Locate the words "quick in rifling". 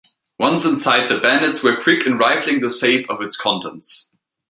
1.79-2.59